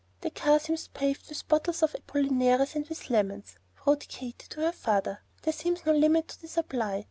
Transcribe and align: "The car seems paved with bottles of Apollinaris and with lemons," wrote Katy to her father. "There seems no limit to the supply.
"The 0.21 0.31
car 0.31 0.59
seems 0.59 0.87
paved 0.87 1.29
with 1.29 1.47
bottles 1.47 1.83
of 1.83 1.93
Apollinaris 1.93 2.75
and 2.75 2.89
with 2.89 3.11
lemons," 3.11 3.59
wrote 3.85 4.07
Katy 4.07 4.47
to 4.49 4.61
her 4.61 4.71
father. 4.71 5.21
"There 5.43 5.53
seems 5.53 5.85
no 5.85 5.93
limit 5.93 6.27
to 6.29 6.41
the 6.41 6.47
supply. 6.47 6.99